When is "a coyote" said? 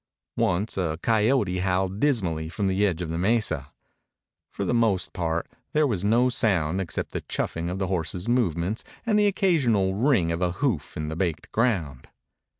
0.79-1.59